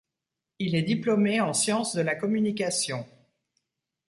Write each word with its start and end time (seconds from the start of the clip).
Il 0.57 0.73
est 0.73 0.81
diplômé 0.81 1.41
en 1.41 1.53
sciences 1.53 1.93
de 1.95 2.01
la 2.01 2.15
communication. 2.15 3.05